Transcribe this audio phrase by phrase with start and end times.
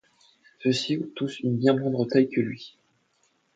[0.63, 2.75] Ceux-ci ont tous une bien moindre taille que lui.